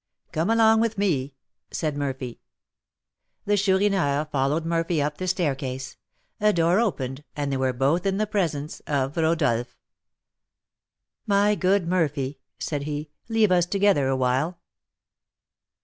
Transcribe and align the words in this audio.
"Come 0.31 0.49
along 0.49 0.79
with 0.81 0.97
me," 0.97 1.35
said 1.69 1.95
Murphy. 1.95 2.41
The 3.45 3.55
Chourineur 3.55 4.25
followed 4.31 4.65
Murphy 4.65 4.99
up 4.99 5.19
the 5.19 5.27
staircase; 5.27 5.95
a 6.39 6.51
door 6.51 6.79
opened, 6.79 7.23
and 7.35 7.51
they 7.53 7.57
were 7.57 7.71
both 7.71 8.07
in 8.07 8.17
the 8.17 8.25
presence 8.25 8.79
of 8.87 9.15
Rodolph. 9.15 9.77
"My 11.27 11.53
good 11.53 11.87
Murphy," 11.87 12.39
said 12.57 12.85
he, 12.85 13.11
"leave 13.29 13.51
us 13.51 13.67
together 13.67 14.07
awhile." 14.07 14.57